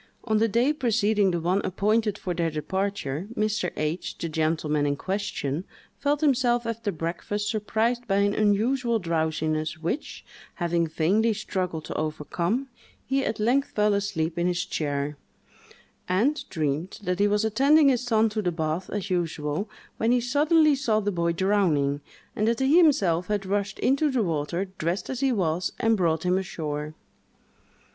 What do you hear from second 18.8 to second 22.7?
as usual, when he suddenly saw the boy drowning, and that